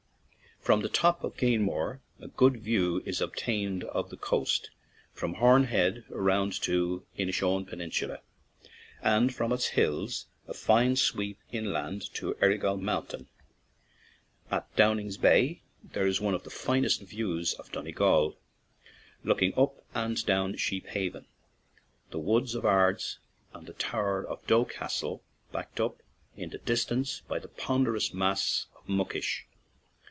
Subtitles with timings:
[0.63, 4.69] From the top of Ganiamore a good view is obtained of the coast
[5.11, 8.19] from Horn Head round to Inishowen peninsula,
[9.01, 13.27] and from its hills a fine sweep inland to Errigal Mountain.
[14.51, 18.37] At Downing's Bay there is one of the finest views in Donegal,
[19.23, 21.25] looking up and down Sheephaven,
[22.11, 23.17] the woods of Ards
[23.51, 26.03] and the tower of Doe Castle backed up
[26.37, 29.47] in the distance by the ponderous mass of Muckish.